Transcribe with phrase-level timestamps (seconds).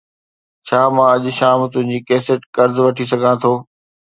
[0.65, 3.53] ڇا مان اڄ شام تنهنجي ڪيسٽ قرض وٺي سگهان ٿو؟